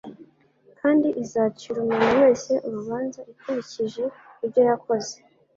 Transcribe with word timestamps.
kandi 0.79 1.07
izacira 1.23 1.77
umuntu 1.81 2.13
wese 2.23 2.51
urubanza 2.67 3.19
ikurikije 3.31 4.03
ibyo 4.45 4.61
yakoze. 4.69 5.13